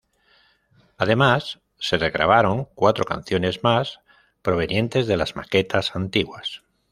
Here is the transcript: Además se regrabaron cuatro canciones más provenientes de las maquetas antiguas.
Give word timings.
Además 0.97 1.59
se 1.77 1.99
regrabaron 1.99 2.65
cuatro 2.73 3.05
canciones 3.05 3.63
más 3.63 3.99
provenientes 4.41 5.05
de 5.05 5.15
las 5.15 5.35
maquetas 5.35 5.95
antiguas. 5.95 6.63